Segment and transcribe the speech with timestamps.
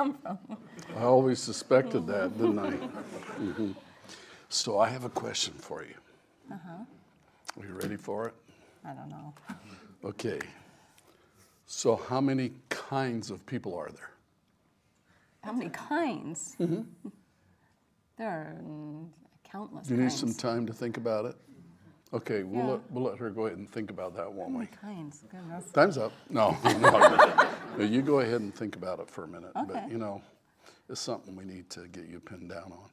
[0.00, 0.38] come from.
[0.96, 2.72] I always suspected that, didn't I?
[3.38, 3.74] Mhm.
[4.48, 5.94] So I have a question for you.
[6.50, 8.34] Are you ready for it?
[8.84, 9.34] I don't know.
[10.04, 10.40] Okay.
[11.66, 14.10] So, how many kinds of people are there?
[15.44, 16.56] How many kinds?
[18.16, 19.08] There are mm,
[19.44, 20.20] countless Do you need kinds.
[20.20, 21.36] some time to think about it?
[22.12, 22.70] Okay, we'll, Yeah.
[22.72, 24.66] let, we'll let her go ahead and think about that, won't we?
[24.66, 25.22] kinds?
[25.30, 25.70] Goodness.
[25.70, 26.12] Time's up.
[26.28, 27.50] No, no.
[27.78, 29.52] No, you go ahead and think about it for a minute.
[29.56, 29.66] Okay.
[29.72, 30.20] But, you know,
[30.88, 32.90] it's something we need to get you pinned down on.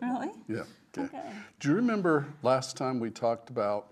[0.00, 0.30] Really?
[0.48, 0.62] Yeah.
[0.96, 1.04] Okay.
[1.18, 1.30] Okay.
[1.60, 3.88] Do you remember last time we talked about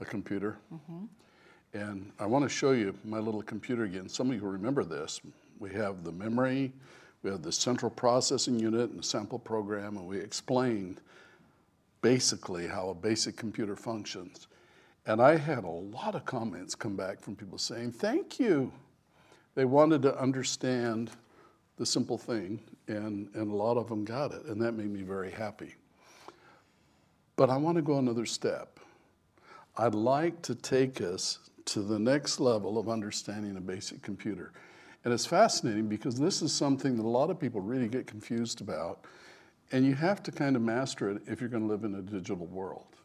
[0.00, 0.58] a computer?
[0.72, 1.04] Mm-hmm.
[1.72, 4.08] And I want to show you my little computer again.
[4.08, 5.20] Some of you remember this.
[5.58, 6.72] We have the memory,
[7.22, 11.00] we have the central processing unit and the sample program, and we explained
[12.02, 14.46] basically how a basic computer functions.
[15.06, 18.72] And I had a lot of comments come back from people saying, Thank you.
[19.54, 21.10] They wanted to understand
[21.76, 25.02] the simple thing, and, and a lot of them got it, and that made me
[25.02, 25.74] very happy.
[27.36, 28.78] But I want to go another step.
[29.76, 34.52] I'd like to take us to the next level of understanding a basic computer.
[35.04, 38.60] And it's fascinating because this is something that a lot of people really get confused
[38.60, 39.06] about.
[39.72, 42.02] And you have to kind of master it if you're going to live in a
[42.02, 42.96] digital world,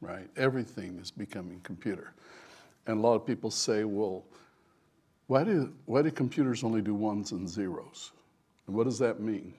[0.00, 0.28] right?
[0.36, 2.14] Everything is becoming computer.
[2.86, 4.24] And a lot of people say, well,
[5.26, 8.12] why do, why do computers only do ones and zeros?
[8.66, 9.54] And what does that mean?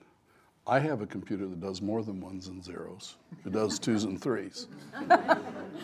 [0.68, 3.18] I have a computer that does more than ones and zeros.
[3.46, 4.68] It does twos and threes.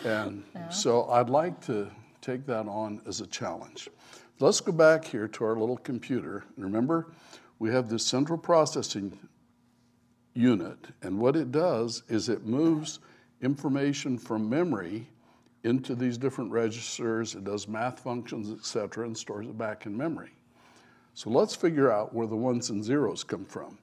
[0.04, 1.88] And so I'd like to
[2.22, 3.88] take that on as a challenge.
[4.40, 6.44] Let's go back here to our little computer.
[6.56, 7.12] And remember,
[7.60, 9.16] we have this central processing
[10.34, 13.00] unit, and what it does is it moves
[13.42, 15.08] information from memory
[15.64, 17.36] into these different registers.
[17.36, 20.32] It does math functions, et cetera, and stores it back in memory.
[21.14, 23.78] So let's figure out where the ones and zeros come from.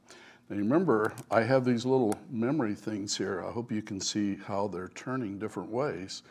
[0.49, 3.45] Now remember, I have these little memory things here.
[3.47, 6.23] I hope you can see how they're turning different ways.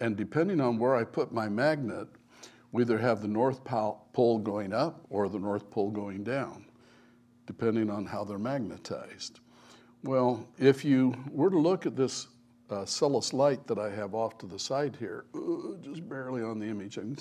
[0.00, 2.06] And depending on where I put my magnet,
[2.70, 6.66] we either have the north pole going up or the north pole going down,
[7.46, 9.40] depending on how they're magnetized.
[10.04, 12.28] Well, if you were to look at this
[12.70, 15.24] uh, Celis light that I have off to the side here,
[15.82, 17.18] just barely on the image, I can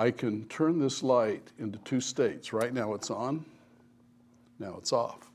[0.00, 2.52] I can turn this light into two states.
[2.52, 3.44] Right now it's on,
[4.58, 5.30] now it's off.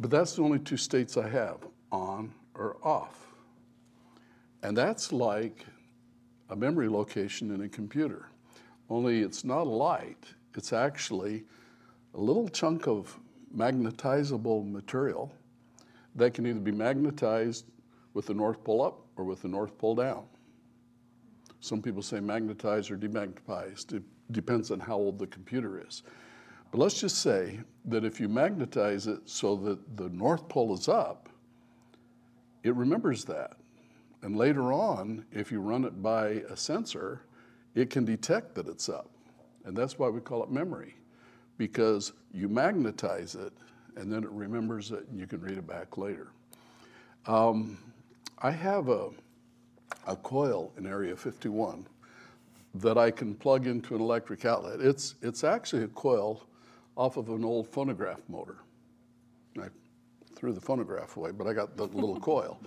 [0.00, 1.58] But that's the only two states I have
[1.92, 3.28] on or off.
[4.64, 5.64] And that's like
[6.50, 8.26] a memory location in a computer.
[8.90, 10.24] Only it's not a light,
[10.56, 11.44] it's actually
[12.14, 13.16] a little chunk of
[13.56, 15.32] magnetizable material
[16.14, 17.66] that can either be magnetized
[18.14, 20.24] with the North Pole up or with the North Pole down.
[21.60, 23.94] Some people say magnetized or demagnetized.
[23.94, 24.02] It
[24.32, 26.02] depends on how old the computer is.
[26.70, 30.88] But let's just say that if you magnetize it so that the North Pole is
[30.88, 31.28] up,
[32.62, 33.56] it remembers that.
[34.22, 37.22] And later on, if you run it by a sensor,
[37.74, 39.10] it can detect that it's up.
[39.64, 40.96] And that's why we call it memory,
[41.62, 43.52] because you magnetize it
[43.94, 46.32] and then it remembers it and you can read it back later.
[47.28, 47.78] Um,
[48.40, 49.10] I have a,
[50.08, 51.86] a coil in Area 51
[52.74, 54.80] that I can plug into an electric outlet.
[54.80, 56.44] It's, it's actually a coil
[56.96, 58.56] off of an old phonograph motor.
[59.56, 59.68] I
[60.34, 62.58] threw the phonograph away, but I got the little coil.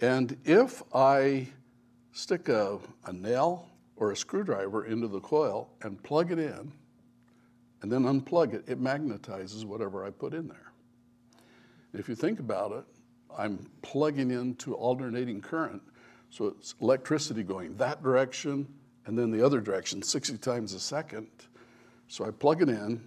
[0.00, 1.48] And if I
[2.12, 3.66] stick a, a nail
[3.96, 6.72] or a screwdriver into the coil and plug it in,
[7.82, 10.72] and then unplug it, it magnetizes whatever I put in there.
[11.92, 12.84] If you think about it,
[13.36, 15.82] I'm plugging into alternating current,
[16.30, 18.66] so it's electricity going that direction
[19.06, 21.28] and then the other direction 60 times a second.
[22.08, 23.00] So I plug it in,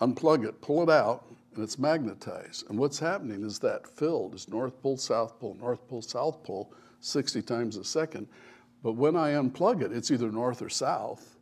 [0.00, 2.68] unplug it, pull it out, and it's magnetized.
[2.70, 6.72] And what's happening is that field is North Pole, South Pole, North Pole, South Pole
[7.00, 8.26] 60 times a second.
[8.82, 11.37] But when I unplug it, it's either north or south,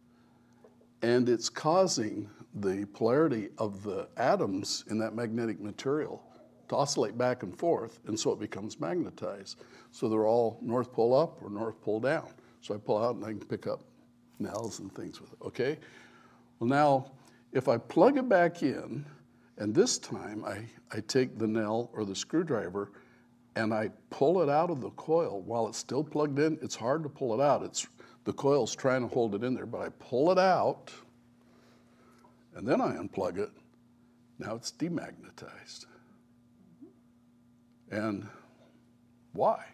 [1.03, 6.23] and it's causing the polarity of the atoms in that magnetic material
[6.69, 9.63] to oscillate back and forth, and so it becomes magnetized.
[9.93, 12.29] So they're all North Pole up or North Pole down.
[12.61, 13.83] So I pull out and I can pick up
[14.39, 15.79] nails and things with it, okay?
[16.59, 17.13] Well, now,
[17.53, 19.05] if I plug it back in,
[19.59, 22.93] and this time I, I take the nail or the screwdriver
[23.55, 27.03] and I pull it out of the coil while it's still plugged in, it's hard
[27.05, 27.63] to pull it out.
[27.63, 27.87] It's,
[28.27, 30.93] the coil's trying to hold it in there, but I pull it out
[32.57, 33.51] and then I unplug it.
[34.39, 35.87] Now it's demagnetized.
[37.91, 38.27] And
[39.33, 39.65] why?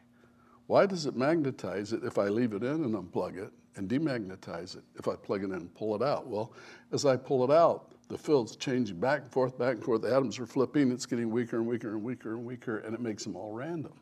[0.67, 4.77] Why does it magnetize it if I leave it in and unplug it, and demagnetize
[4.77, 6.27] it if I plug it in and pull it out?
[6.27, 6.53] Well,
[6.93, 10.03] as I pull it out, the field's changing back and forth, back and forth.
[10.03, 10.93] The atoms are flipping.
[10.93, 13.95] It's getting weaker and weaker and weaker and weaker, and it makes them all random.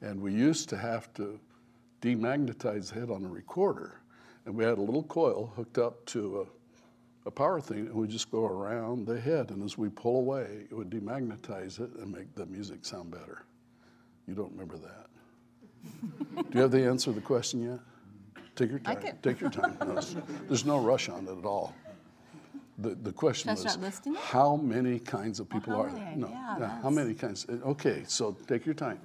[0.00, 1.38] And we used to have to
[2.02, 4.00] demagnetize the head on a recorder,
[4.44, 6.46] and we had a little coil hooked up to
[7.24, 9.50] a, a power thing, and we just go around the head.
[9.50, 13.44] And as we pull away, it would demagnetize it and make the music sound better.
[14.26, 15.06] You don't remember that?
[16.34, 17.80] Do you have the answer to the question yet?
[18.56, 18.98] Take your time.
[19.22, 19.76] Take your time.
[19.80, 20.00] No,
[20.48, 21.74] there's no rush on it at all.
[22.78, 24.20] The, the question Should was, start listing it?
[24.20, 26.12] how many kinds of people are there?
[26.14, 27.46] No, Yeah, yeah, how many kinds?
[27.48, 29.00] Okay, so take your time.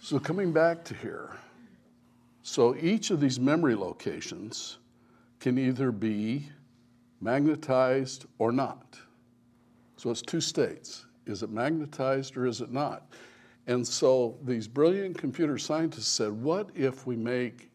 [0.00, 1.36] So coming back to here,
[2.42, 4.78] so each of these memory locations
[5.38, 6.48] can either be
[7.20, 8.98] magnetized or not.
[9.96, 11.06] So it's two states.
[11.26, 13.12] Is it magnetized or is it not?
[13.66, 17.70] And so these brilliant computer scientists said, what if we make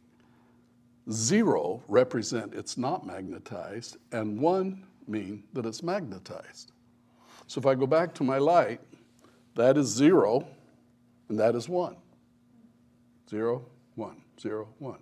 [1.11, 6.71] zero represent it's not magnetized and one mean that it's magnetized?
[7.47, 8.81] So if I go back to my light,
[9.53, 10.47] that is zero
[11.29, 11.95] and that is one.
[13.29, 13.65] Zero,
[14.39, 14.99] zero, one.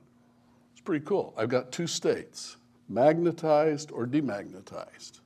[0.71, 1.33] It's pretty cool.
[1.37, 2.57] I've got two states,
[2.89, 5.19] magnetized or demagnetized.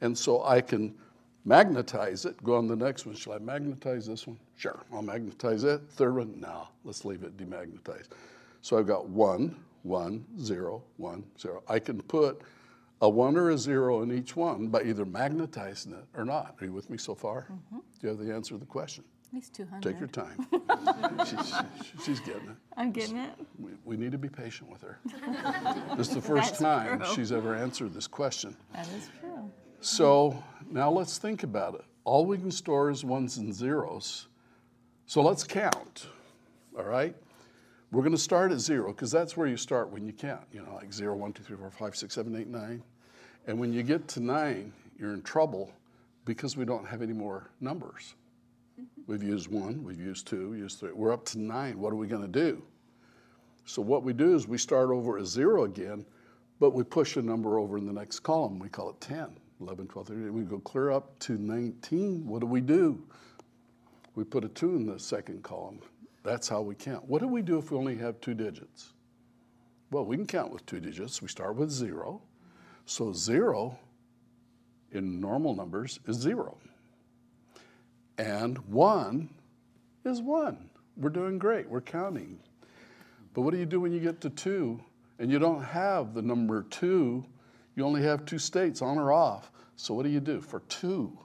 [0.00, 0.94] And so I can
[1.44, 3.14] magnetize it, go on the next one.
[3.14, 4.38] Shall I magnetize this one?
[4.56, 5.80] Sure, I'll magnetize it.
[5.90, 8.08] Third one, no, let's leave it demagnetized.
[8.60, 11.62] So I've got one, one, zero, one, zero.
[11.68, 12.42] I can put
[13.00, 16.56] a one or a zero in each one by either magnetizing it or not.
[16.60, 17.46] Are you with me so far?
[17.50, 17.76] Mm-hmm.
[17.76, 19.04] Do you have the answer to the question?
[19.28, 19.82] At least 200.
[19.82, 20.46] Take your time.
[21.26, 21.54] she's,
[22.04, 22.56] she's getting it.
[22.78, 23.32] I'm getting it.
[23.58, 24.98] We, we need to be patient with her.
[25.98, 27.14] this is the first That's time true.
[27.14, 28.56] she's ever answered this question.
[28.72, 29.50] That is true.
[29.80, 31.84] So now let's think about it.
[32.04, 34.28] All we can store is ones and zeros.
[35.04, 36.06] So let's count,
[36.76, 37.14] all right?
[37.92, 40.62] We're going to start at zero because that's where you start when you count, you
[40.62, 42.82] know, like zero, one, two, three, four, five, six, seven, eight, nine.
[43.46, 45.72] And when you get to nine, you're in trouble
[46.24, 48.14] because we don't have any more numbers.
[49.06, 50.92] We've used one, we've used two, we used three.
[50.92, 51.78] We're up to nine.
[51.78, 52.62] What are we going to do?
[53.64, 56.04] So what we do is we start over at zero again,
[56.60, 58.58] but we push a number over in the next column.
[58.58, 59.28] We call it 10,
[59.60, 60.32] 11, 12, 13.
[60.32, 62.26] We go clear up to 19.
[62.26, 63.02] What do we do?
[64.14, 65.80] We put a two in the second column.
[66.22, 67.04] That's how we count.
[67.04, 68.92] What do we do if we only have two digits?
[69.90, 71.22] Well, we can count with two digits.
[71.22, 72.20] We start with zero.
[72.84, 73.78] So zero
[74.92, 76.58] in normal numbers is zero.
[78.18, 79.30] And one
[80.04, 80.68] is one.
[80.96, 81.68] We're doing great.
[81.68, 82.40] We're counting.
[83.32, 84.80] But what do you do when you get to two
[85.20, 87.24] and you don't have the number two?
[87.76, 89.52] You only have two states on or off.
[89.76, 91.16] So what do you do for two?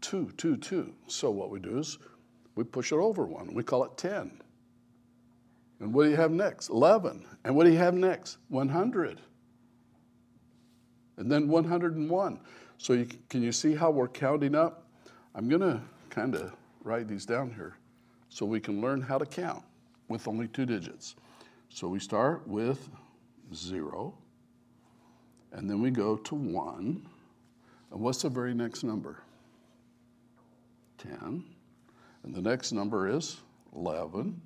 [0.00, 0.92] Two, two, two.
[1.06, 1.98] So what we do is
[2.56, 3.54] we push it over one.
[3.54, 4.40] We call it 10.
[5.78, 6.70] And what do you have next?
[6.70, 7.24] 11.
[7.44, 8.38] And what do you have next?
[8.48, 9.20] 100.
[11.16, 12.40] And then 101.
[12.78, 14.86] So you, can you see how we're counting up?
[15.34, 15.80] I'm going to
[16.10, 16.52] kind of
[16.82, 17.76] write these down here
[18.28, 19.62] so we can learn how to count
[20.08, 21.14] with only two digits.
[21.68, 22.88] So we start with
[23.54, 24.14] zero,
[25.52, 27.06] and then we go to one.
[27.90, 29.22] And what's the very next number?
[30.98, 31.44] 10.
[32.22, 33.38] And the next number is
[33.74, 34.40] 11.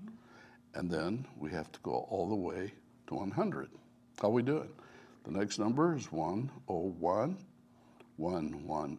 [0.75, 2.73] And then we have to go all the way
[3.09, 3.69] to 100.
[4.21, 4.69] How we doing?
[5.25, 7.37] The next number is 101,
[8.17, 8.99] 110,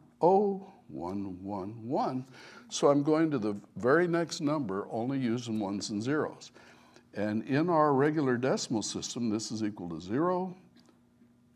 [0.89, 2.25] 111.
[2.69, 6.51] So I'm going to the very next number only using ones and zeros.
[7.13, 10.55] And in our regular decimal system, this is equal to 0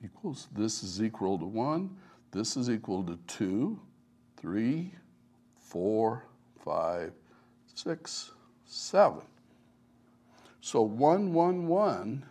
[0.04, 1.90] equals, this is equal to 1,
[2.32, 3.80] this is equal to 2,
[4.38, 4.94] 3,
[5.58, 6.24] 4,
[6.64, 7.12] 5,
[7.76, 8.32] 6,
[8.66, 9.22] 7.
[10.62, 12.26] So 111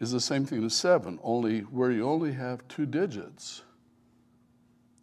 [0.00, 3.62] is the same thing as 7, only where you only have two digits,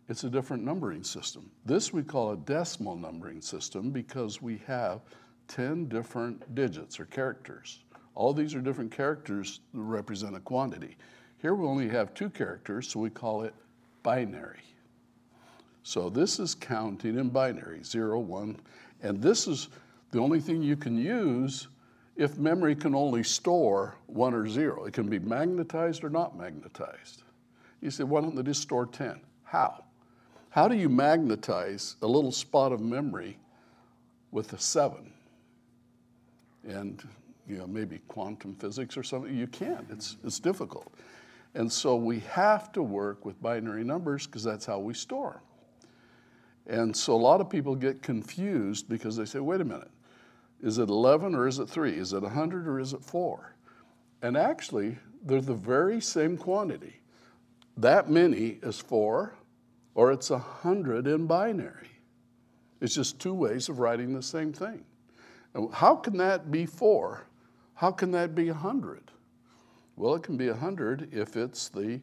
[0.09, 1.51] it's a different numbering system.
[1.65, 5.01] This we call a decimal numbering system because we have
[5.49, 7.83] 10 different digits or characters.
[8.15, 10.97] All these are different characters that represent a quantity.
[11.37, 13.53] Here we only have two characters, so we call it
[14.01, 14.63] binary.
[15.83, 18.59] So this is counting in binary, zero, one,
[19.03, 19.69] and this is
[20.11, 21.67] the only thing you can use
[22.17, 24.85] if memory can only store one or zero.
[24.85, 27.21] It can be magnetized or not magnetized.
[27.79, 29.21] You say, why don't they just store 10?
[29.43, 29.83] How?
[30.49, 33.37] How do you magnetize a little spot of memory
[34.31, 35.11] with a seven?
[36.67, 37.01] And
[37.47, 39.35] you know, maybe quantum physics or something.
[39.35, 39.85] You can't.
[39.89, 40.93] It's it's difficult.
[41.55, 45.41] And so we have to work with binary numbers because that's how we store.
[46.67, 49.89] And so a lot of people get confused because they say, wait a minute,
[50.61, 51.93] is it 11 or is it 3?
[51.93, 53.55] Is it 100 or is it 4?
[54.21, 57.01] And actually, they're the very same quantity.
[57.77, 59.33] That many is 4,
[59.99, 61.89] or it's 100 in binary.
[62.79, 64.85] It's just two ways of writing the same thing.
[65.53, 67.27] And how can that be 4?
[67.73, 69.11] How can that be 100?
[69.97, 71.99] Well, it can be 100 if it's the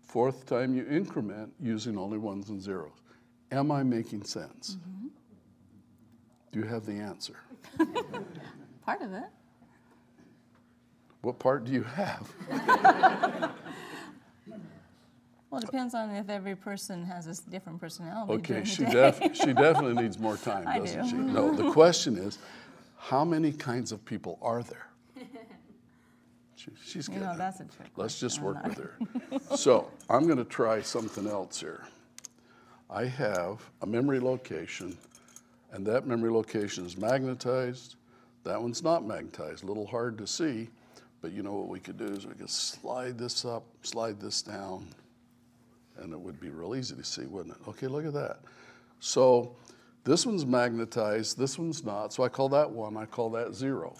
[0.00, 2.92] fourth time you increment using only ones and zeros.
[3.50, 4.76] Am I making sense?
[4.76, 5.08] Mm-hmm.
[6.52, 7.34] Do you have the answer?
[8.86, 9.24] Part of it.
[11.22, 12.32] What part do you have?
[15.50, 18.32] well, it depends on if every person has a different personality.
[18.34, 21.08] Okay, she, def- she definitely needs more time, doesn't do.
[21.10, 21.16] she?
[21.16, 22.38] No, the question is
[22.98, 24.88] how many kinds of people are there?
[26.56, 27.22] She, she's You good.
[27.22, 27.86] know, that's a trick.
[27.96, 28.96] Let's just work with her.
[29.56, 31.84] So I'm going to try something else here.
[32.90, 34.98] I have a memory location,
[35.70, 37.94] and that memory location is magnetized.
[38.42, 40.68] That one's not magnetized, a little hard to see,
[41.22, 44.42] but you know what we could do is we could slide this up, slide this
[44.42, 44.88] down,
[46.00, 47.68] and it would be real easy to see, wouldn't it?
[47.68, 48.40] Okay, look at that.
[49.00, 49.56] So
[50.04, 53.94] this one's magnetized, this one's not, so I call that one, I call that zero.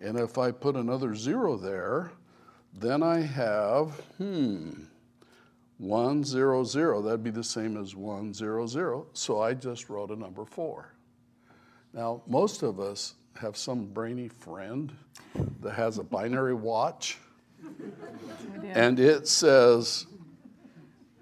[0.00, 2.12] And if I put another zero there,
[2.74, 4.70] then I have, hmm,
[5.78, 7.02] 1, 0, 0.
[7.02, 9.06] That'd be the same as 1, 0, 0.
[9.12, 10.94] So I just wrote a number 4.
[11.92, 14.92] Now, most of us have some brainy friend
[15.60, 17.18] that has a binary watch,
[18.64, 20.06] and it says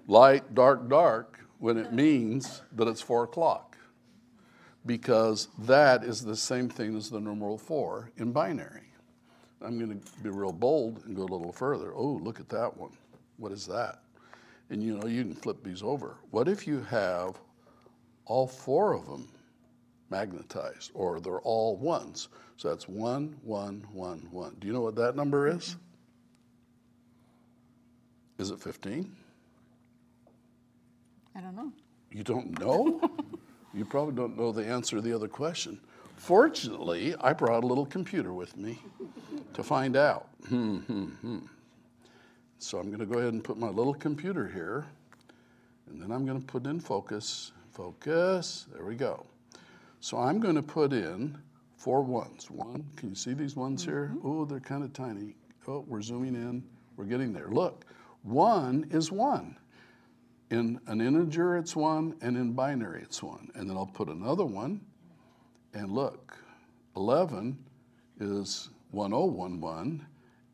[0.07, 3.77] light, dark, dark when it means that it's 4 o'clock.
[4.85, 8.91] Because that is the same thing as the numeral 4 in binary.
[9.61, 11.93] I'm going to be real bold and go a little further.
[11.93, 12.97] Oh, look at that one.
[13.37, 14.01] What is that?
[14.69, 16.17] And you know, you can flip these over.
[16.31, 17.39] What if you have
[18.25, 19.27] all four of them
[20.09, 22.29] magnetized, or they're all ones?
[22.57, 24.55] So that's one, one, one, one.
[24.59, 25.75] Do you know what that number is?
[28.37, 29.15] Is it 15?
[31.35, 31.71] I don't know.
[32.11, 33.01] You don't know?
[33.73, 35.79] you probably don't know the answer to the other question.
[36.17, 38.79] Fortunately, I brought a little computer with me
[39.53, 40.27] to find out.
[40.49, 41.39] Hmm, hmm, hmm.
[42.59, 44.85] So I'm going to go ahead and put my little computer here,
[45.89, 47.53] and then I'm going to put in focus.
[47.71, 48.67] Focus.
[48.73, 49.25] There we go.
[49.99, 51.37] So I'm going to put in
[51.77, 52.51] four ones.
[52.51, 54.13] One, can you see these ones here?
[54.23, 55.35] Oh, they're kind of tiny.
[55.67, 56.63] Oh, we're zooming in.
[56.97, 57.47] We're getting there.
[57.47, 57.85] Look,
[58.21, 59.57] one is one.
[60.51, 63.49] In an integer, it's one, and in binary, it's one.
[63.55, 64.81] And then I'll put another one,
[65.73, 66.35] and look,
[66.97, 67.57] 11
[68.19, 70.05] is 1011,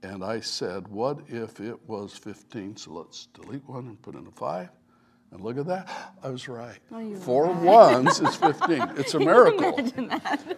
[0.04, 2.78] and I said, what if it was 15?
[2.78, 4.70] So let's delete one and put in a five.
[5.32, 5.90] And look at that.
[6.24, 6.78] I was right.
[7.20, 8.82] Four ones is 15.
[8.98, 9.80] It's a miracle.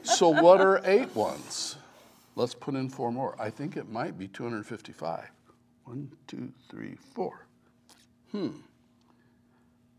[0.03, 1.77] so what are eight ones?
[2.35, 3.35] Let's put in four more.
[3.39, 5.31] I think it might be 255.
[5.85, 7.47] One, two, three, four.
[8.31, 8.49] Hmm.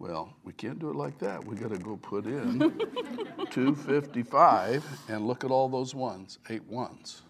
[0.01, 1.45] Well, we can't do it like that.
[1.45, 2.59] We got to go put in
[3.51, 7.21] 255 and look at all those ones, eight ones.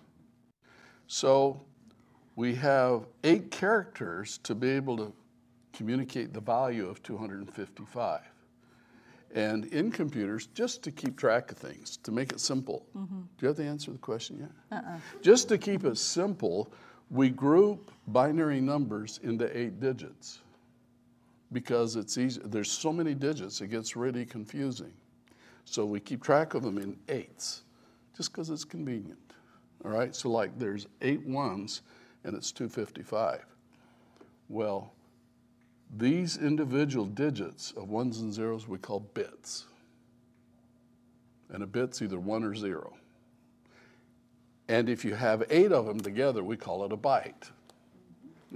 [1.08, 1.60] So
[2.36, 5.12] we have eight characters to be able to
[5.72, 8.20] communicate the value of 255.
[9.34, 12.86] And in computers, just to keep track of things, to make it simple.
[12.96, 13.20] Mm-hmm.
[13.20, 14.78] Do you have the answer to the question yet?
[14.78, 14.98] Uh-uh.
[15.22, 16.72] Just to keep it simple,
[17.10, 20.38] we group binary numbers into eight digits
[21.52, 22.40] because it's easy.
[22.44, 24.92] There's so many digits, it gets really confusing.
[25.64, 27.62] So we keep track of them in eights,
[28.16, 29.18] just because it's convenient.
[29.84, 31.82] All right, so like there's eight ones
[32.24, 33.44] and it's 255.
[34.48, 34.92] Well,
[35.96, 39.66] these individual digits of ones and zeros we call bits.
[41.52, 42.94] And a bit's either one or zero.
[44.68, 47.50] And if you have eight of them together, we call it a byte.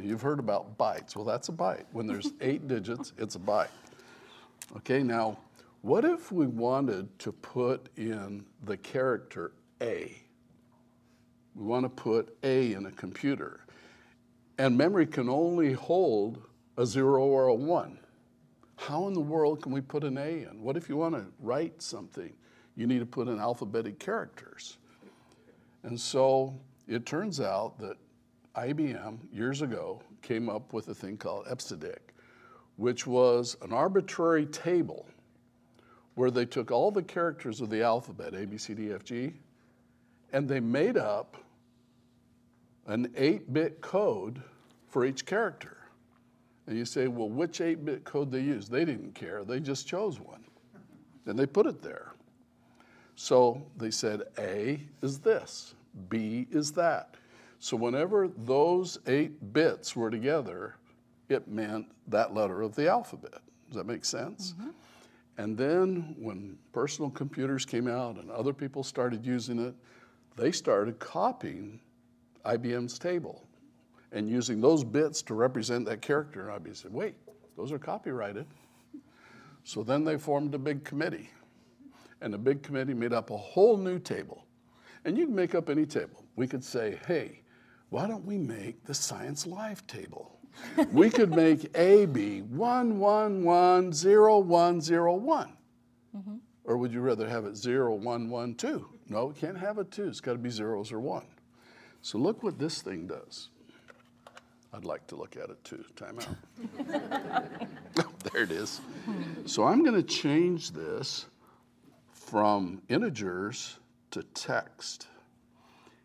[0.01, 1.15] You've heard about bytes.
[1.15, 1.85] Well, that's a byte.
[1.93, 3.69] When there's eight digits, it's a byte.
[4.77, 5.39] Okay, now,
[5.83, 10.17] what if we wanted to put in the character A?
[11.55, 13.61] We want to put A in a computer.
[14.59, 16.43] And memory can only hold
[16.77, 17.99] a zero or a one.
[18.77, 20.63] How in the world can we put an A in?
[20.63, 22.33] What if you want to write something?
[22.77, 24.79] You need to put in alphabetic characters.
[25.85, 26.59] And so
[26.89, 27.97] it turns out that
[28.57, 31.99] IBM years ago came up with a thing called EBCDIC,
[32.77, 35.07] which was an arbitrary table
[36.15, 39.33] where they took all the characters of the alphabet, A, B, C, D, F, G,
[40.33, 41.37] and they made up
[42.87, 44.41] an 8 bit code
[44.89, 45.77] for each character.
[46.67, 48.69] And you say, well, which 8 bit code they use?
[48.69, 50.45] They didn't care, they just chose one.
[51.27, 52.13] and they put it there.
[53.17, 55.75] So they said A is this,
[56.09, 57.17] B is that.
[57.65, 60.77] So whenever those eight bits were together,
[61.31, 63.41] it meant that letter of the alphabet.
[63.69, 64.53] Does that make sense?
[64.53, 64.69] Mm-hmm.
[65.39, 69.75] And then when personal computers came out and other people started using it,
[70.37, 71.81] they started copying
[72.45, 73.49] IBM's table
[74.13, 76.51] and using those bits to represent that character.
[76.51, 77.15] And IBM said, wait,
[77.57, 78.45] those are copyrighted.
[79.65, 81.31] So then they formed a big committee.
[82.21, 84.45] And the big committee made up a whole new table.
[85.07, 86.27] And you can make up any table.
[86.37, 87.41] We could say, hey,
[87.95, 90.37] why don't we make the Science Live table?
[90.93, 95.53] we could make AB 1110101.
[96.17, 96.37] Mm-hmm.
[96.65, 98.85] Or would you rather have it 0112?
[99.09, 100.09] No, it can't have a 2.
[100.09, 101.25] It's got to be zeros or 1.
[102.03, 103.51] So look what this thing does.
[104.73, 105.85] I'd like to look at it too.
[105.95, 106.35] Time out.
[108.33, 108.81] there it is.
[109.47, 111.27] So I'm going to change this
[112.11, 113.79] from integers
[114.11, 115.07] to text.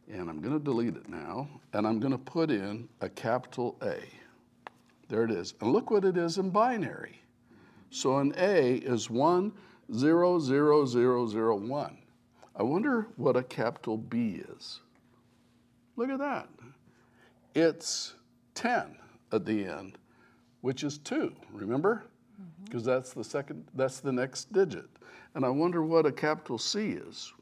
[0.10, 1.48] And I'm going to delete it now.
[1.74, 3.98] And I'm going to put in a capital A.
[5.08, 5.54] There it is.
[5.62, 7.22] And look what it is in binary.
[7.92, 9.52] So an A is 1,
[9.94, 11.98] 0, 0, 0, 0, 1.
[12.56, 14.82] I wonder what a capital B is.
[15.96, 16.50] Look at that.
[17.56, 18.14] It's
[18.56, 18.96] 10
[19.32, 19.98] at the end,
[20.62, 22.06] which is 2, remember?
[22.64, 22.92] Because mm-hmm.
[22.92, 24.88] that's the second, that's the next digit.
[25.36, 27.34] And I wonder what a capital C is.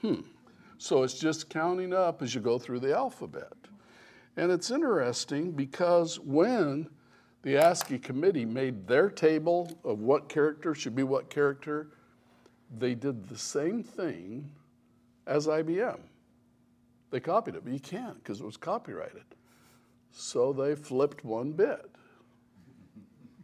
[0.00, 0.20] Hmm.
[0.84, 3.54] So it's just counting up as you go through the alphabet.
[4.36, 6.90] And it's interesting because when
[7.40, 11.88] the ASCII committee made their table of what character should be what character,
[12.78, 14.50] they did the same thing
[15.26, 16.00] as IBM.
[17.10, 19.24] They copied it, but you can't because it was copyrighted.
[20.12, 21.90] So they flipped one bit.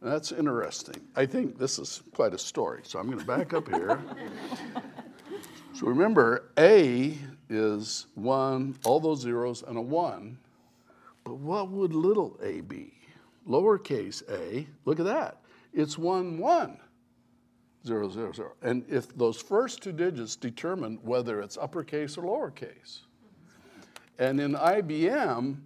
[0.03, 1.01] That's interesting.
[1.17, 2.83] I think this is quite a story.
[2.85, 3.99] So I'm going to back up here.
[5.73, 7.17] so remember, A
[7.51, 10.39] is 1, all those zeros, and a 1.
[11.25, 12.95] But what would little a be?
[13.47, 15.43] Lowercase a, look at that.
[15.75, 16.79] It's 1, 1,
[17.87, 18.53] 0, 0, 0.
[18.63, 23.01] And if those first two digits determine whether it's uppercase or lowercase.
[24.19, 25.57] And in IBM,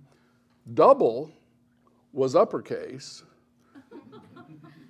[0.75, 1.31] double
[2.13, 3.23] was uppercase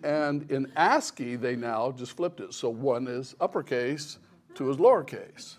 [0.04, 2.52] and in ASCII, they now just flipped it.
[2.52, 4.18] So one is uppercase,
[4.54, 5.56] two is lowercase.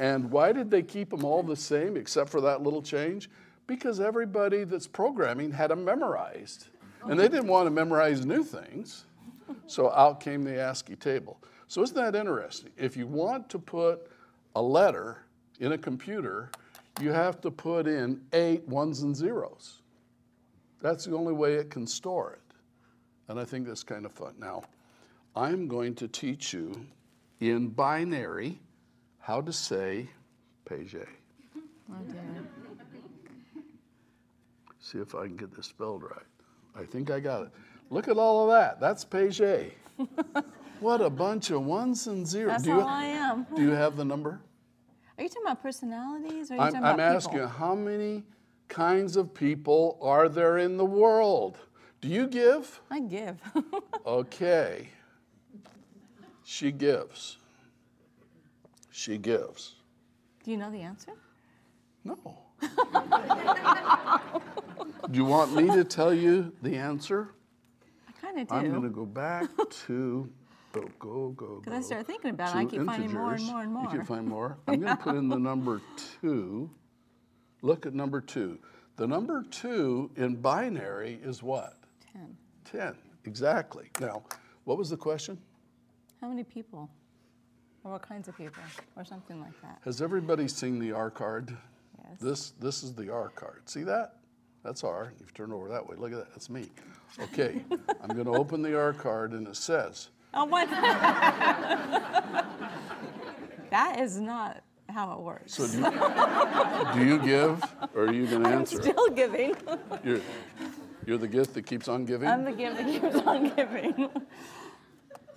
[0.00, 3.30] And why did they keep them all the same except for that little change?
[3.66, 6.68] Because everybody that's programming had them memorized.
[7.04, 9.04] And they didn't want to memorize new things.
[9.66, 11.38] So out came the ASCII table.
[11.68, 12.70] So isn't that interesting?
[12.76, 14.10] If you want to put
[14.56, 15.18] a letter
[15.60, 16.50] in a computer,
[17.00, 19.82] you have to put in eight ones and zeros.
[20.80, 22.54] That's the only way it can store it.
[23.28, 24.34] And I think that's kind of fun.
[24.38, 24.62] Now,
[25.36, 26.86] I'm going to teach you
[27.40, 28.58] in binary
[29.30, 30.08] how to say
[30.64, 31.06] page A.
[31.88, 31.94] Oh,
[34.80, 36.26] See if I can get this spelled right.
[36.74, 37.50] I think I got it.
[37.90, 38.80] Look at all of that.
[38.80, 39.72] That's page A.
[40.80, 42.54] what a bunch of ones and zeros.
[42.54, 43.46] That's do you, I am.
[43.54, 44.40] do you have the number?
[45.16, 47.46] Are you talking about personalities or are you I'm, I'm asking people?
[47.46, 48.24] how many
[48.66, 51.56] kinds of people are there in the world?
[52.00, 52.80] Do you give?
[52.90, 53.40] I give.
[54.04, 54.88] okay.
[56.42, 57.36] She gives.
[59.00, 59.76] She gives.
[60.44, 61.12] Do you know the answer?
[62.04, 62.18] No.
[65.10, 67.30] do you want me to tell you the answer?
[68.06, 68.54] I kind of do.
[68.54, 69.48] I'm going to go back
[69.86, 70.30] to
[70.72, 71.62] go go go.
[71.64, 73.84] Because I start thinking about it, I keep finding more and more and more.
[73.84, 74.58] You can find more.
[74.68, 75.80] I'm going to put in the number
[76.20, 76.68] two.
[77.62, 78.58] Look at number two.
[78.96, 81.78] The number two in binary is what?
[82.12, 82.36] 10.
[82.70, 83.88] 10, exactly.
[83.98, 84.24] Now,
[84.64, 85.38] what was the question?
[86.20, 86.90] How many people?
[87.84, 88.62] Or what kinds of people?
[88.96, 89.78] Or something like that.
[89.84, 91.56] Has everybody seen the R card?
[91.98, 92.20] Yes.
[92.20, 93.68] This, this is the R card.
[93.68, 94.16] See that?
[94.62, 95.12] That's R.
[95.18, 95.96] You've turned over that way.
[95.96, 96.30] Look at that.
[96.30, 96.68] That's me.
[97.20, 97.64] Okay.
[98.02, 100.10] I'm going to open the R card and it says.
[100.34, 100.68] Oh, what?
[103.70, 105.54] that is not how it works.
[105.54, 105.90] So do you,
[106.94, 107.64] do you give
[107.94, 108.76] or are you going to answer?
[108.76, 109.56] I'm still giving.
[110.04, 110.20] You're,
[111.06, 112.28] you're the gift that keeps on giving?
[112.28, 114.10] I'm the gift that keeps on giving.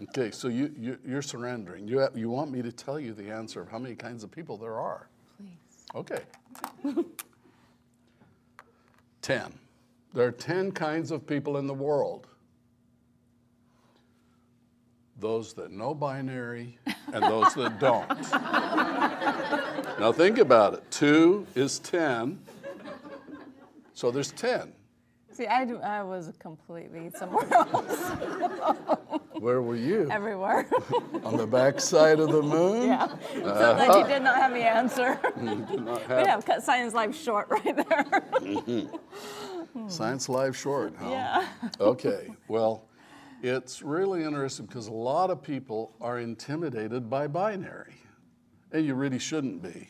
[0.09, 1.87] Okay, so you, you, you're surrendering.
[1.87, 4.57] You, you want me to tell you the answer of how many kinds of people
[4.57, 5.07] there are?
[5.37, 5.85] Please.
[5.95, 6.21] Okay.
[9.21, 9.53] 10.
[10.13, 12.27] There are 10 kinds of people in the world.
[15.19, 16.77] Those that know binary
[17.13, 18.09] and those that don't.
[19.99, 20.91] now think about it.
[20.91, 22.39] 2 is 10.
[23.93, 24.73] So there's 10.
[25.33, 28.11] See, I, do, I was completely somewhere else.
[29.39, 30.07] Where were you?
[30.11, 30.67] Everywhere.
[31.23, 32.87] On the backside of the moon?
[32.87, 33.03] yeah.
[33.03, 35.19] Uh, so that you did not have the answer.
[35.35, 35.43] Did
[35.81, 38.23] not we have have cut Science Live short right there.
[38.41, 39.89] Mm-hmm.
[39.89, 41.09] Science Live Short, huh?
[41.09, 41.47] yeah.
[41.79, 42.85] Okay, well,
[43.41, 47.95] it's really interesting because a lot of people are intimidated by binary,
[48.71, 49.89] and you really shouldn't be.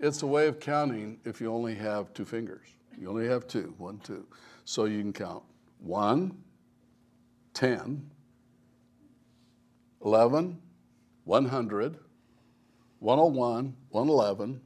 [0.00, 2.66] It's a way of counting if you only have two fingers.
[2.98, 4.26] You only have two, one, two.
[4.64, 5.42] So you can count
[5.80, 6.36] 1,
[7.54, 8.10] 10,
[10.04, 10.62] 11,
[11.24, 11.98] 100,
[12.98, 14.60] 101, 111,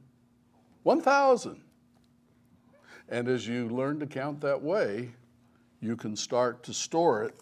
[0.83, 1.61] 1,000.
[3.09, 5.11] And as you learn to count that way,
[5.79, 7.35] you can start to store it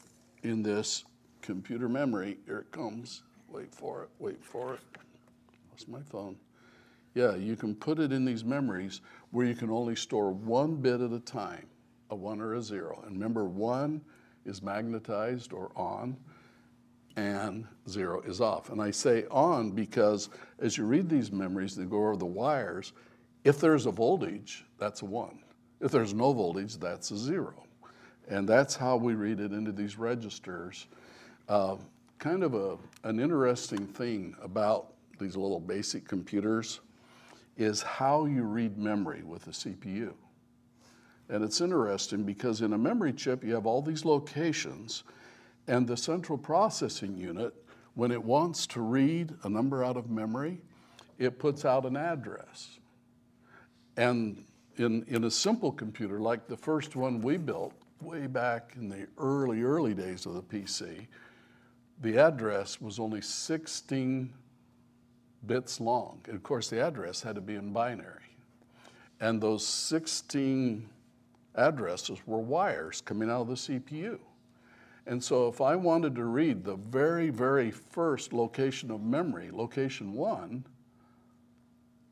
[0.43, 1.05] in this
[1.41, 2.37] computer memory.
[2.45, 3.23] Here it comes.
[3.49, 4.79] Wait for it, wait for it.
[5.71, 6.35] Lost my phone.
[7.13, 10.99] Yeah, you can put it in these memories where you can only store one bit
[10.99, 11.65] at a time,
[12.09, 13.03] a one or a zero.
[13.05, 14.01] And remember, one
[14.45, 16.17] is magnetized or on,
[17.15, 18.69] and zero is off.
[18.69, 22.93] And I say on because as you read these memories, they go over the wires.
[23.43, 25.39] If there's a voltage, that's a one.
[25.79, 27.63] If there's no voltage, that's a zero.
[28.27, 30.87] And that's how we read it into these registers.
[31.47, 31.77] Uh,
[32.17, 36.79] kind of a, an interesting thing about these little basic computers
[37.57, 40.13] is how you read memory with a CPU.
[41.29, 45.03] And it's interesting because in a memory chip, you have all these locations,
[45.67, 47.53] and the central processing unit,
[47.95, 50.61] when it wants to read a number out of memory,
[51.17, 52.79] it puts out an address.
[53.97, 54.43] And
[54.77, 59.07] in, in a simple computer, like the first one we built way back in the
[59.17, 61.07] early, early days of the PC,
[62.01, 64.33] the address was only 16
[65.45, 66.19] bits long.
[66.25, 68.21] And of course, the address had to be in binary.
[69.21, 70.89] And those 16
[71.55, 74.19] addresses were wires coming out of the CPU.
[75.07, 80.13] And so if I wanted to read the very, very first location of memory, location
[80.13, 80.65] one,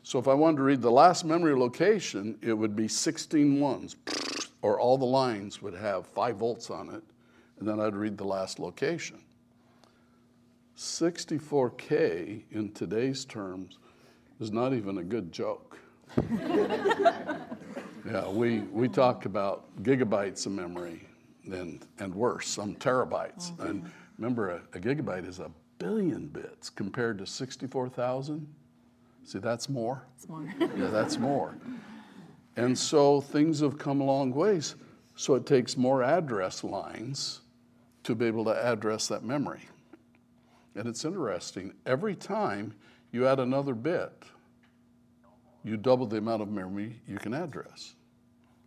[0.03, 3.95] So if I wanted to read the last memory location, it would be 16 ones,
[4.61, 7.03] or all the lines would have five volts on it,
[7.59, 9.19] and then I'd read the last location.
[10.77, 13.77] 64K in today's terms
[14.39, 15.77] is not even a good joke.
[18.05, 21.07] yeah, we, we talk about gigabytes of memory
[21.45, 23.51] and, and worse, some terabytes.
[23.51, 23.67] Mm-hmm.
[23.67, 25.49] And remember, a, a gigabyte is a
[25.79, 28.47] billion bits compared to 64,000.
[29.25, 30.05] See, that's more.
[30.15, 30.53] That's more.
[30.77, 31.55] Yeah, that's more.
[32.55, 34.75] And so things have come a long ways.
[35.15, 37.41] So it takes more address lines
[38.03, 39.67] to be able to address that memory.
[40.75, 42.73] And it's interesting, every time
[43.11, 44.11] you add another bit,
[45.63, 47.95] you double the amount of memory you can address.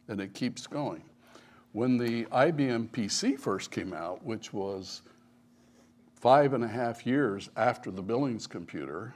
[0.09, 1.03] And it keeps going.
[1.73, 5.03] When the IBM PC first came out, which was
[6.16, 9.14] five and a half years after the Billings computer,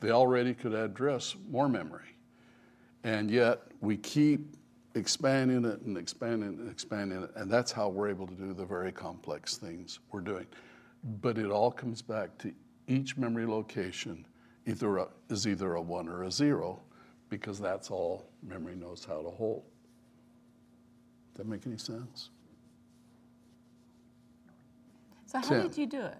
[0.00, 2.16] they already could address more memory.
[3.04, 4.56] And yet we keep
[4.94, 7.30] expanding it and expanding and expanding it.
[7.36, 10.46] And that's how we're able to do the very complex things we're doing.
[11.20, 12.52] But it all comes back to
[12.86, 14.26] each memory location
[14.66, 16.80] either a, is either a one or a zero
[17.28, 19.64] because that's all memory knows how to hold.
[21.32, 22.30] Does that make any sense?
[25.42, 26.18] So how did you do it?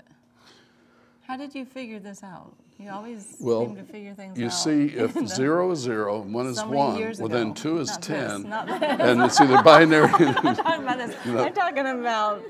[1.23, 2.55] How did you figure this out?
[2.79, 4.67] You always Well, seem to figure things You out.
[4.67, 7.79] You see, if the- zero is zero and one is so one, well, then two
[7.79, 8.83] is Not this, 10, not this.
[8.83, 10.09] and it's either binary.
[10.13, 11.17] I'm talking about this.
[11.27, 12.45] I'm talking about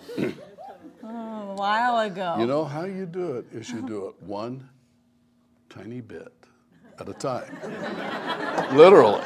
[1.02, 2.36] oh, a while ago.
[2.38, 4.66] You know how you do it is you do it one
[5.68, 6.32] tiny bit
[6.98, 7.56] at a time.
[8.74, 9.22] Literally.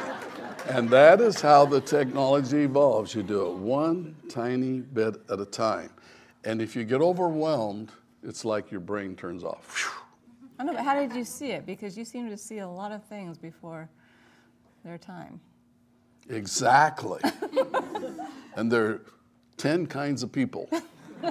[0.67, 3.15] And that is how the technology evolves.
[3.15, 5.89] You do it one tiny bit at a time.
[6.43, 7.91] And if you get overwhelmed,
[8.23, 10.03] it's like your brain turns off.
[10.57, 11.65] I know, but how did you see it?
[11.65, 13.89] Because you seem to see a lot of things before
[14.83, 15.39] their time.
[16.29, 17.21] Exactly.
[18.55, 19.01] and there are
[19.57, 20.69] 10 kinds of people.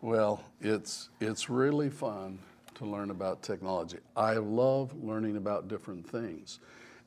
[0.00, 2.38] well, it's, it's really fun
[2.76, 3.98] to learn about technology.
[4.16, 6.60] I love learning about different things.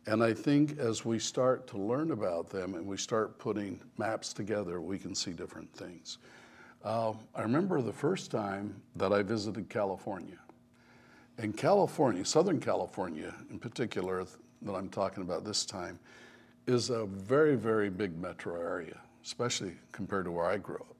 [0.08, 4.34] And I think as we start to learn about them and we start putting maps
[4.34, 6.18] together, we can see different things.
[6.84, 10.40] Uh, I remember the first time that I visited California.
[11.38, 14.26] And California, Southern California in particular,
[14.64, 16.00] that I'm talking about this time,
[16.66, 20.96] is a very, very big metro area, especially compared to where I grew up.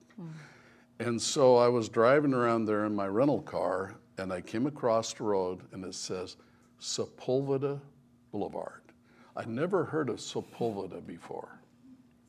[1.00, 5.12] And so I was driving around there in my rental car, and I came across
[5.12, 6.36] the road, and it says
[6.80, 7.80] Sepulveda
[8.30, 8.81] Boulevard.
[9.36, 11.58] I'd never heard of Sepulveda before,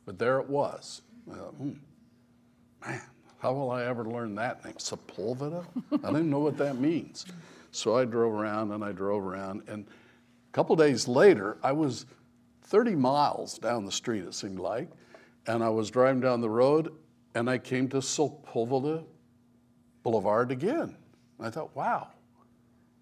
[0.06, 1.02] but there it was.
[1.30, 1.74] Hmm,
[2.86, 3.02] man,
[3.40, 4.76] how will I ever learn that name?
[4.76, 5.66] Sepulveda?
[6.04, 7.26] I didn't know what that means.
[7.72, 12.06] So I drove around and I drove around, and a couple days later, I was
[12.64, 14.90] 30 miles down the street, it seemed like,
[15.48, 16.94] and I was driving down the road,
[17.36, 19.04] and I came to Sepulveda
[20.04, 20.96] Boulevard again.
[21.40, 22.10] I thought, wow,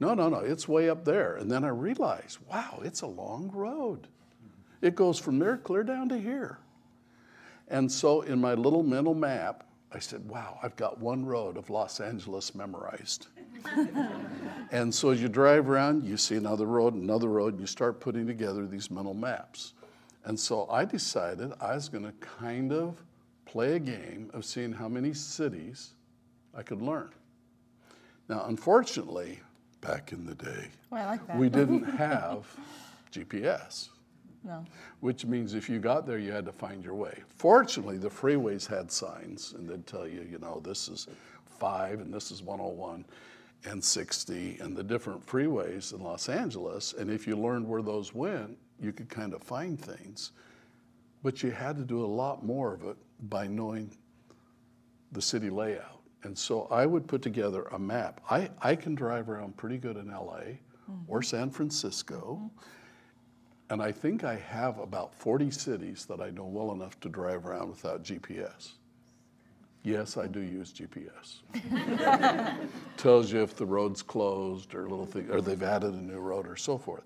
[0.01, 1.35] no, no, no, it's way up there.
[1.35, 4.07] And then I realized, wow, it's a long road.
[4.81, 6.57] It goes from there clear down to here.
[7.67, 11.69] And so in my little mental map, I said, wow, I've got one road of
[11.69, 13.27] Los Angeles memorized.
[14.71, 17.99] and so as you drive around, you see another road, another road, and you start
[17.99, 19.73] putting together these mental maps.
[20.25, 23.03] And so I decided I was going to kind of
[23.45, 25.91] play a game of seeing how many cities
[26.55, 27.11] I could learn.
[28.27, 29.39] Now, unfortunately,
[29.81, 31.37] back in the day, Well, I like that.
[31.37, 32.45] we didn't have
[33.11, 33.89] GPS
[34.43, 34.65] no.
[35.01, 37.21] which means if you got there, you had to find your way.
[37.35, 41.07] Fortunately, the freeways had signs, and they'd tell you, you know, this is
[41.45, 43.05] five, and this is 101,
[43.65, 46.93] and 60, and the different freeways in Los Angeles.
[46.93, 50.31] And if you learned where those went, you could kind of find things.
[51.21, 52.97] But you had to do a lot more of it
[53.29, 53.95] by knowing
[55.11, 56.00] the city layout.
[56.23, 58.21] And so I would put together a map.
[58.29, 60.57] I, I can drive around pretty good in LA
[61.07, 61.21] or mm-hmm.
[61.21, 62.51] San Francisco.
[63.69, 67.45] And I think I have about 40 cities that I know well enough to drive
[67.45, 68.73] around without GPS.
[69.83, 71.39] Yes, I do use GPS.
[72.97, 76.47] Tells you if the road's closed or little thing, or they've added a new road
[76.47, 77.03] or so forth.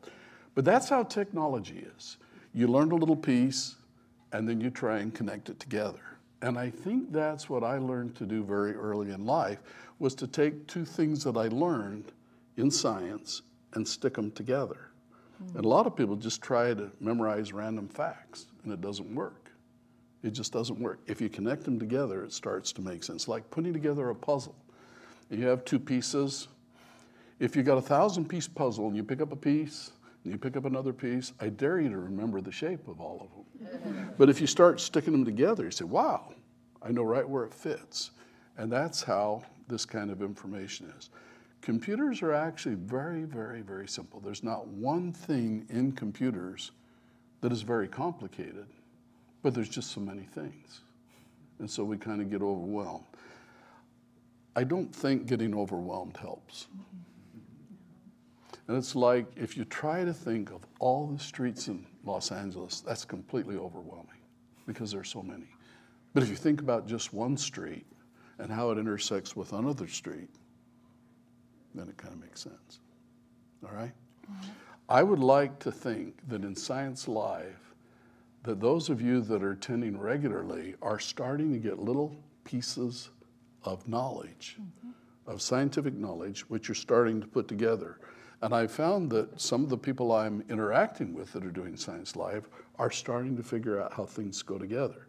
[0.56, 2.18] But that's how technology is.
[2.54, 3.76] You learn a little piece
[4.34, 6.15] and then you try and connect it together.
[6.42, 9.60] And I think that's what I learned to do very early in life
[10.00, 12.12] was to take two things that I learned
[12.58, 13.42] in science
[13.74, 14.92] and stick them together.
[15.56, 19.52] And a lot of people just try to memorize random facts, and it doesn't work.
[20.24, 21.00] It just doesn't work.
[21.08, 23.28] If you connect them together, it starts to make sense.
[23.28, 24.56] Like putting together a puzzle.
[25.30, 26.48] You have two pieces.
[27.40, 29.92] If you got a thousand piece puzzle and you pick up a piece
[30.26, 33.72] you pick up another piece, I dare you to remember the shape of all of
[33.72, 34.14] them.
[34.18, 36.34] but if you start sticking them together, you say, wow,
[36.82, 38.12] I know right where it fits.
[38.58, 41.10] And that's how this kind of information is.
[41.62, 44.20] Computers are actually very, very, very simple.
[44.20, 46.72] There's not one thing in computers
[47.42, 48.68] that is very complicated,
[49.42, 50.82] but there's just so many things.
[51.60, 53.06] And so we kind of get overwhelmed.
[54.56, 56.68] I don't think getting overwhelmed helps.
[58.68, 62.82] And it's like if you try to think of all the streets in Los Angeles,
[62.82, 64.22] that's completely overwhelming
[64.66, 65.48] because there are so many.
[66.14, 67.86] But if you think about just one street
[68.40, 70.30] and how it intersects with another street,
[71.76, 72.80] then it kind of makes sense.
[73.64, 73.92] All right?
[74.32, 74.52] Mm-hmm.
[74.88, 77.60] I would like to think that in Science Live,
[78.44, 83.10] that those of you that are attending regularly are starting to get little pieces
[83.64, 84.92] of knowledge, mm-hmm.
[85.30, 88.00] of scientific knowledge, which you're starting to put together.
[88.46, 92.16] And I found that some of the people I'm interacting with that are doing Science
[92.16, 95.08] Live are starting to figure out how things go together.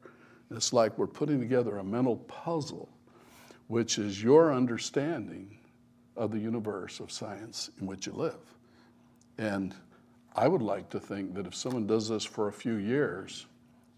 [0.48, 2.88] And it's like we're putting together a mental puzzle,
[3.66, 5.58] which is your understanding
[6.16, 8.40] of the universe of science in which you live.
[9.36, 9.74] And
[10.34, 13.44] I would like to think that if someone does this for a few years,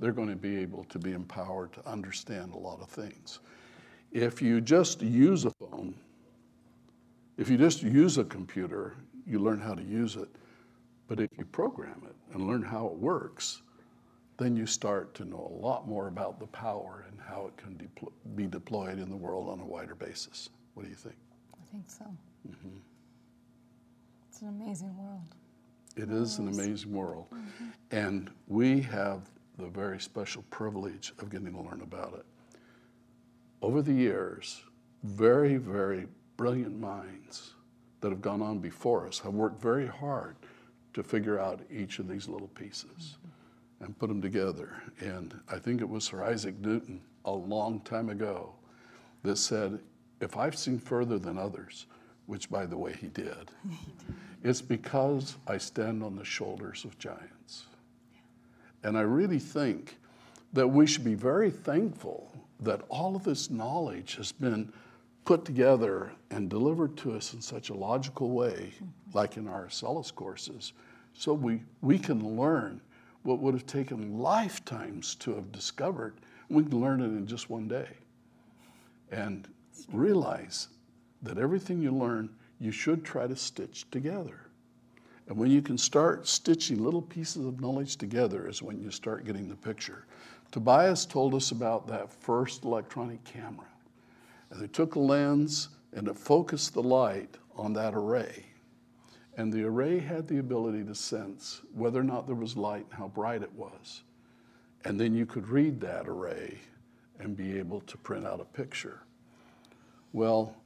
[0.01, 3.39] they're going to be able to be empowered to understand a lot of things.
[4.11, 5.95] If you just use a phone,
[7.37, 8.97] if you just use a computer,
[9.29, 10.29] you learn how to use it.
[11.07, 13.63] But if you program it and learn how it works,
[14.39, 17.75] then you start to know a lot more about the power and how it can
[17.75, 20.49] depl- be deployed in the world on a wider basis.
[20.75, 21.17] What do you think?
[21.55, 22.05] I think so.
[22.49, 22.77] Mm-hmm.
[24.29, 25.23] It's an amazing world.
[25.97, 27.27] It is an amazing world.
[27.35, 27.67] Mm-hmm.
[27.91, 32.25] And we have the very special privilege of getting to learn about it.
[33.61, 34.63] Over the years,
[35.03, 37.55] very, very brilliant minds
[38.01, 40.37] that have gone on before us have worked very hard
[40.95, 43.85] to figure out each of these little pieces mm-hmm.
[43.85, 44.83] and put them together.
[45.01, 48.55] And I think it was Sir Isaac Newton a long time ago
[49.23, 49.81] that said,
[50.21, 51.87] if I've seen further than others,
[52.27, 53.51] which by the way he did,
[54.43, 57.67] it's because I stand on the shoulders of giants.
[58.83, 59.99] And I really think
[60.53, 64.73] that we should be very thankful that all of this knowledge has been
[65.29, 68.73] put together and delivered to us in such a logical way,
[69.13, 70.73] like in our Acellus courses,
[71.13, 72.81] so we, we can learn
[73.25, 76.15] what would have taken lifetimes to have discovered.
[76.49, 77.89] We can learn it in just one day.
[79.13, 79.47] And
[79.93, 80.69] realize
[81.21, 84.41] that everything you learn, you should try to stitch together.
[85.29, 89.27] And when you can start stitching little pieces of knowledge together, is when you start
[89.27, 90.07] getting the picture.
[90.53, 93.67] Tobias told us about that first electronic camera.
[94.51, 98.47] And they took a lens and it focused the light on that array.
[99.37, 102.99] And the array had the ability to sense whether or not there was light and
[102.99, 104.03] how bright it was.
[104.85, 106.59] And then you could read that array
[107.21, 109.01] and be able to print out a picture.
[110.13, 110.57] Well,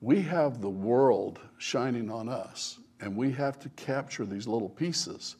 [0.00, 5.36] we have the world shining on us, and we have to capture these little pieces.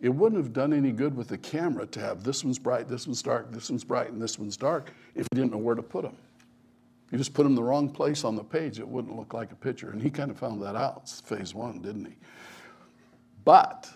[0.00, 3.06] It wouldn't have done any good with the camera to have this one's bright, this
[3.06, 5.82] one's dark, this one's bright, and this one's dark if you didn't know where to
[5.82, 6.16] put them.
[7.12, 9.54] You just put them the wrong place on the page, it wouldn't look like a
[9.54, 9.90] picture.
[9.90, 12.16] And he kind of found that out, phase one, didn't he?
[13.44, 13.90] But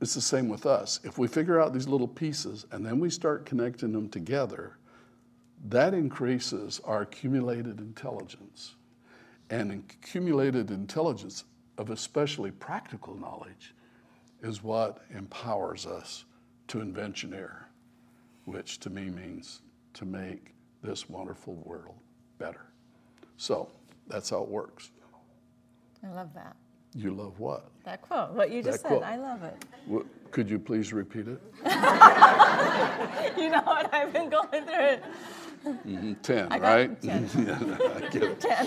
[0.00, 0.98] it's the same with us.
[1.04, 4.78] If we figure out these little pieces and then we start connecting them together,
[5.68, 8.76] that increases our accumulated intelligence.
[9.50, 11.44] And accumulated intelligence
[11.76, 13.74] of especially practical knowledge
[14.42, 16.24] is what empowers us
[16.68, 17.68] to inventioneer,
[18.46, 19.60] which to me means
[19.92, 21.96] to make this wonderful world
[22.38, 22.66] better.
[23.36, 23.68] So
[24.08, 24.90] that's how it works.
[26.04, 26.56] I love that.
[26.94, 27.68] You love what?
[27.84, 29.02] That quote, what you just That said, quote.
[29.02, 29.64] I love it.
[29.86, 31.40] What- Could you please repeat it?
[33.36, 33.92] You know what?
[33.92, 35.04] I've been going through it.
[35.64, 37.02] Mhm, Ten, I right?
[37.02, 37.28] 10.
[37.46, 38.40] Yeah, I get it.
[38.40, 38.66] Ten.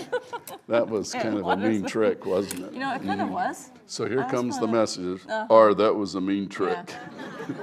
[0.68, 2.72] That was kind of a mean trick, wasn't it?
[2.74, 3.70] You know, it kind of was.
[3.86, 5.26] So here I comes the kinda- messages.
[5.48, 6.48] Or that was a mean Yeah.
[6.48, 6.94] trick.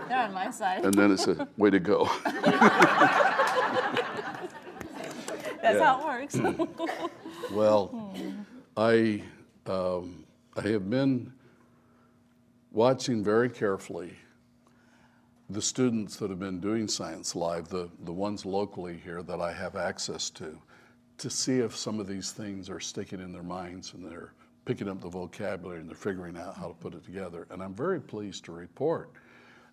[0.10, 0.84] They're on my side.
[0.86, 2.10] And then it said, way to go.
[5.74, 6.36] That's how it works.
[6.36, 6.64] Hmm.
[7.52, 8.42] Well, hmm.
[8.76, 9.24] I,
[9.68, 10.26] um,
[10.56, 11.32] I have been
[12.72, 14.14] watching very carefully
[15.50, 19.54] the students that have been doing Science Live, the, the ones locally here that I
[19.54, 20.60] have access to,
[21.20, 24.34] to see if some of these things are sticking in their minds and they're
[24.66, 27.48] picking up the vocabulary and they're figuring out how to put it together.
[27.50, 29.12] And I'm very pleased to report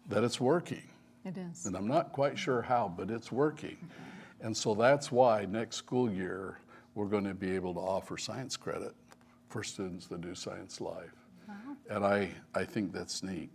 [0.09, 0.83] that it's working.
[1.25, 1.67] It is.
[1.67, 3.77] And I'm not quite sure how, but it's working.
[3.77, 4.14] Mm-hmm.
[4.41, 6.59] And so that's why next school year,
[6.95, 8.95] we're going to be able to offer science credit
[9.49, 11.13] for students that do Science Live.
[11.91, 13.51] And I, I think that's neat.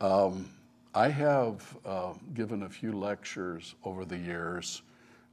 [0.00, 0.48] Um,
[0.94, 4.82] I have uh, given a few lectures over the years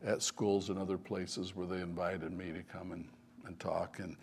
[0.06, 3.08] at schools and other places where they invited me to come and,
[3.46, 4.00] and talk.
[4.00, 4.16] And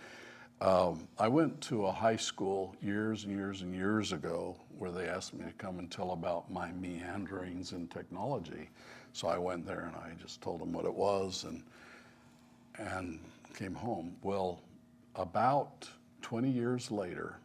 [0.60, 5.08] um, I went to a high school years and years and years ago where they
[5.08, 8.70] asked me to come and tell about my meanderings in technology.
[9.14, 11.62] So I went there and I just told them what it was and,
[12.78, 13.20] and
[13.56, 14.16] came home.
[14.22, 14.60] Well,
[15.14, 15.88] about
[16.22, 17.36] 20 years later,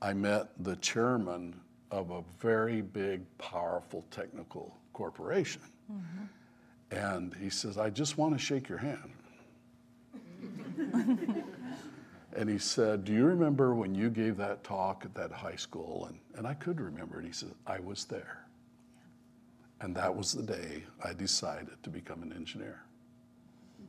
[0.00, 1.60] I met the chairman
[1.90, 5.60] of a very big, powerful technical corporation.
[6.90, 9.12] And he says, I just want to shake your hand.
[12.34, 16.06] and he said, Do you remember when you gave that talk at that high school?
[16.06, 17.26] And, and I could remember it.
[17.26, 18.46] He said, I was there.
[19.80, 22.80] And that was the day I decided to become an engineer.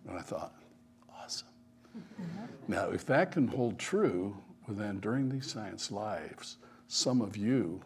[0.07, 0.53] And I thought,
[1.13, 1.47] awesome.
[1.97, 2.71] Mm-hmm.
[2.71, 4.35] Now, if that can hold true,
[4.67, 6.57] Well, then during these science lives,
[6.87, 7.81] some of you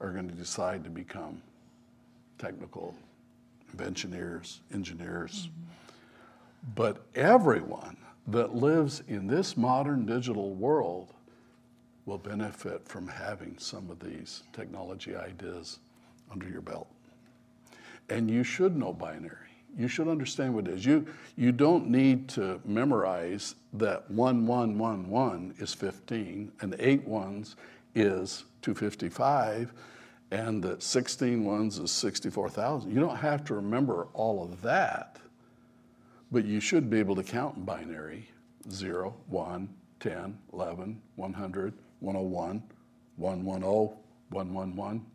[0.00, 1.42] are going to decide to become
[2.38, 2.94] technical
[3.82, 5.48] engineers, engineers.
[5.48, 6.72] Mm-hmm.
[6.74, 11.14] But everyone that lives in this modern digital world
[12.04, 15.78] will benefit from having some of these technology ideas
[16.30, 16.88] under your belt.
[18.10, 19.36] And you should know binary.
[19.78, 20.84] You should understand what it is.
[20.84, 21.06] You,
[21.36, 27.56] you don't need to memorize that 1111 is 15 and eight ones
[27.94, 29.72] is 255
[30.32, 32.92] and that 16 ones is 64,000.
[32.92, 35.18] You don't have to remember all of that,
[36.30, 38.28] but you should be able to count in binary
[38.70, 39.68] 0, 1,
[40.00, 42.62] 10, 11, 100, 101,
[43.16, 43.96] 110,
[44.30, 45.06] 111,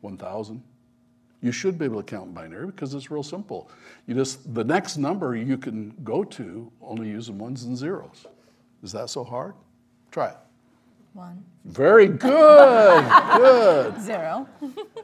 [0.00, 0.62] 1000.
[1.42, 3.68] You should be able to count in binary because it's real simple.
[4.06, 8.26] You just, the next number you can go to only using ones and zeros.
[8.82, 9.54] Is that so hard?
[10.12, 10.36] Try it.
[11.14, 13.04] One, Very good.
[13.36, 14.00] good.
[14.00, 14.48] zero.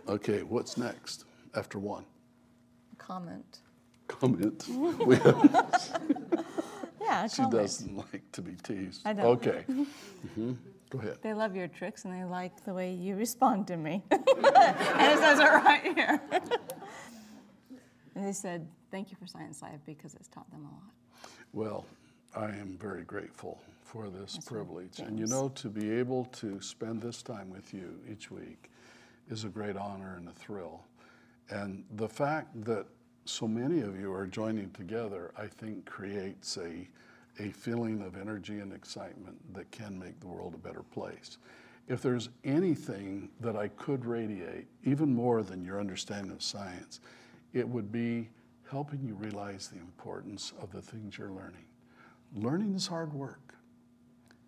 [0.08, 1.24] Okay, what's next
[1.54, 2.04] after one?
[2.98, 3.58] Comment.
[4.06, 4.64] Comment.
[7.00, 7.52] Yeah, she comment.
[7.62, 9.00] doesn't like to be teased.
[9.06, 9.24] I don't.
[9.26, 9.62] Okay.
[10.34, 10.52] hmm
[10.90, 11.18] Go ahead.
[11.22, 14.02] They love your tricks and they like the way you respond to me.
[14.10, 16.20] and it says it right here.
[18.14, 21.30] and they said, thank you for Science Live because it's taught them a lot.
[21.52, 21.84] Well,
[22.34, 25.00] I am very grateful for this That's privilege.
[25.00, 28.70] And you know, to be able to spend this time with you each week
[29.30, 30.84] is a great honor and a thrill.
[31.50, 32.86] And the fact that
[33.24, 36.88] so many of you are joining together, I think, creates a,
[37.38, 41.38] a feeling of energy and excitement that can make the world a better place.
[41.88, 47.00] If there's anything that I could radiate, even more than your understanding of science,
[47.54, 48.28] it would be
[48.70, 51.64] helping you realize the importance of the things you're learning.
[52.34, 53.54] Learning is hard work,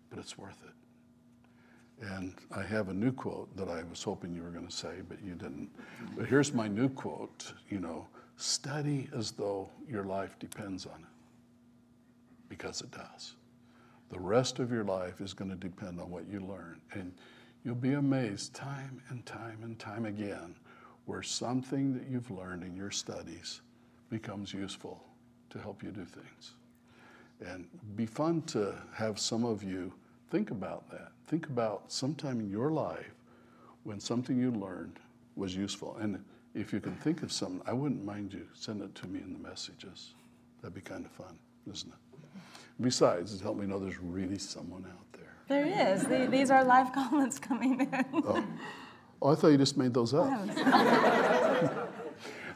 [0.09, 2.05] but it's worth it.
[2.05, 5.01] And I have a new quote that I was hoping you were going to say,
[5.07, 5.69] but you didn't.
[6.17, 11.20] But here's my new quote you know, study as though your life depends on it,
[12.51, 13.35] because it does.
[14.11, 16.81] The rest of your life is going to depend on what you learn.
[16.91, 17.13] And
[17.63, 20.55] you'll be amazed time and time and time again
[21.05, 23.61] where something that you've learned in your studies
[24.09, 25.01] becomes useful
[25.49, 26.55] to help you do things.
[27.39, 29.93] And be fun to have some of you
[30.29, 31.13] think about that.
[31.27, 33.15] Think about sometime in your life
[33.83, 34.99] when something you learned
[35.37, 35.95] was useful.
[36.01, 36.21] And
[36.53, 39.31] if you can think of something, I wouldn't mind you send it to me in
[39.31, 40.15] the messages.
[40.61, 41.39] That'd be kind of fun,
[41.71, 42.10] isn't it?
[42.79, 45.33] Besides, it helped me know there's really someone out there.
[45.47, 46.03] There is.
[46.03, 48.05] The- These are live comments coming in.
[48.13, 48.43] Oh.
[49.21, 50.27] oh, I thought you just made those up.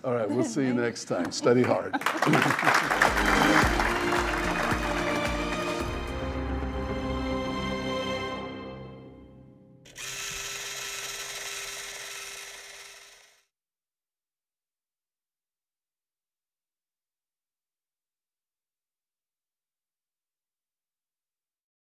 [0.04, 1.32] All right, we'll see you next time.
[1.32, 1.94] Study hard.